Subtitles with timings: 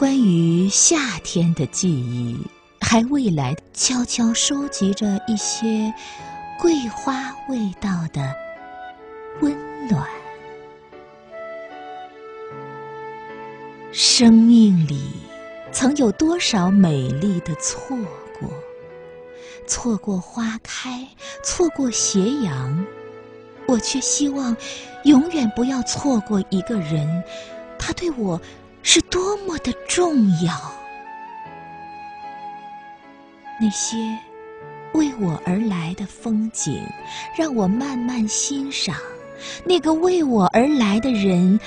[0.00, 2.34] 关于夏天的记忆，
[2.80, 5.92] 还未来悄悄收集着一些
[6.58, 8.34] 桂花味道的
[9.42, 9.54] 温
[9.90, 10.08] 暖。
[13.92, 15.02] 生命里
[15.70, 17.94] 曾有多少美丽的错
[18.40, 18.48] 过？
[19.66, 21.06] 错过花开，
[21.42, 22.86] 错过斜阳，
[23.68, 24.56] 我却希望
[25.04, 27.22] 永远不要错过一个人。
[27.78, 28.40] 他对我
[28.82, 30.52] 是多么的重要。
[33.60, 33.96] 那些
[34.94, 36.82] 为我而来的风景，
[37.36, 38.96] 让我慢慢欣赏；
[39.64, 41.58] 那个为我而来的人，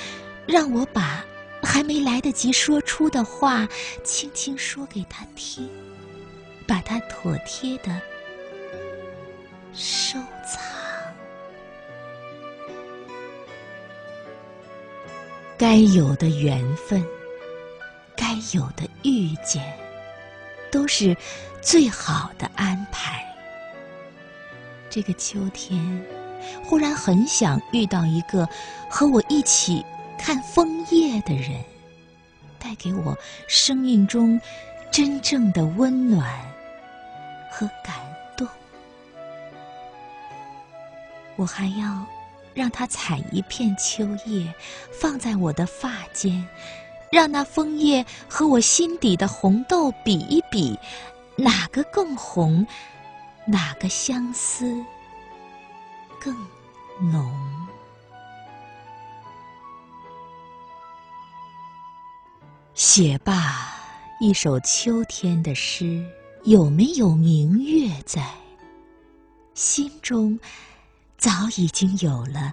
[0.46, 1.24] 让我把。
[1.66, 3.66] 还没来得及说出的话，
[4.04, 5.68] 轻轻说给他听，
[6.68, 8.02] 把它妥帖的
[9.74, 10.83] 收藏。
[15.66, 17.02] 该有的缘分，
[18.18, 19.64] 该有的遇见，
[20.70, 21.16] 都是
[21.62, 23.26] 最好的安排。
[24.90, 26.06] 这个秋天，
[26.66, 28.46] 忽然很想遇到一个
[28.90, 29.82] 和我一起。
[30.18, 31.64] 看枫叶的人，
[32.60, 34.40] 带给我生命中
[34.92, 36.30] 真正的温暖
[37.50, 37.96] 和感
[38.36, 38.46] 动。
[41.38, 42.06] 我还要
[42.54, 44.54] 让它采一片秋叶，
[44.92, 46.48] 放在我的发间，
[47.12, 50.78] 让那枫叶和我心底的红豆比一比，
[51.36, 52.66] 哪个更红，
[53.46, 54.84] 哪个相思
[56.20, 56.36] 更
[57.12, 57.34] 浓。
[62.74, 63.76] 写罢
[64.20, 66.04] 一首秋天的诗，
[66.44, 68.24] 有没有明月在？
[69.54, 70.40] 心中
[71.24, 72.52] 早已经有了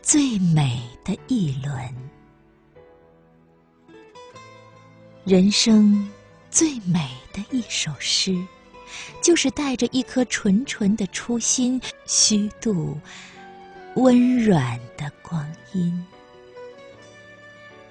[0.00, 1.96] 最美的一轮。
[5.24, 6.08] 人生
[6.48, 8.40] 最美的一首诗，
[9.20, 12.96] 就是带着一颗纯纯的初心，虚度
[13.96, 16.06] 温软的光阴。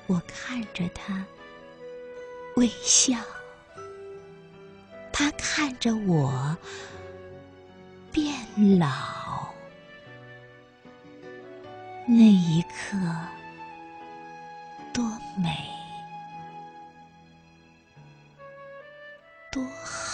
[0.07, 1.25] 我看着他
[2.55, 3.17] 微笑，
[5.11, 6.55] 他看着我
[8.09, 8.33] 变
[8.79, 8.87] 老，
[12.11, 12.97] 那一刻
[14.91, 15.05] 多
[15.37, 15.47] 美
[19.51, 20.08] 多好。